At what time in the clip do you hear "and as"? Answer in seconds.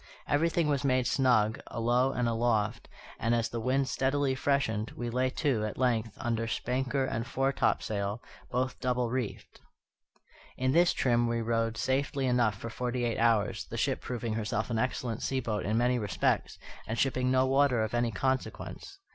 3.19-3.49